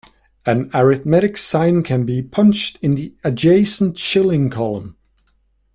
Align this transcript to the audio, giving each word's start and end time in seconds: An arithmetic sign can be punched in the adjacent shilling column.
An 0.47 0.71
arithmetic 0.73 1.37
sign 1.37 1.83
can 1.83 2.07
be 2.07 2.23
punched 2.23 2.79
in 2.81 2.95
the 2.95 3.13
adjacent 3.23 3.99
shilling 3.99 4.49
column. 4.49 4.97